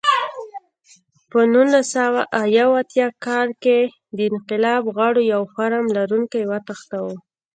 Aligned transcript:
په 1.29 1.39
نولس 1.53 1.85
سوه 1.95 2.21
یو 2.59 2.69
اتیا 2.81 3.07
کال 3.25 3.49
کې 3.63 3.79
د 4.15 4.17
انقلاب 4.31 4.83
غړو 4.95 5.21
یو 5.33 5.41
فارم 5.53 5.85
لرونکی 5.97 6.43
وتښتاوه. 6.51 7.15